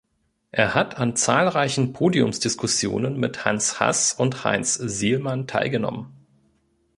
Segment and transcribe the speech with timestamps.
[0.49, 6.11] Er hat an zahlreichen Podiumsdiskussionen mit Hans Hass und Heinz Sielmann teilgenommen.